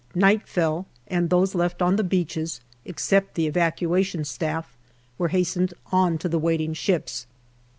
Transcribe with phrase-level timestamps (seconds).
[0.15, 4.75] Night fell, and those left on the beaches, except the Evacuation Staff,
[5.19, 7.27] were hastened on to the waiting ships.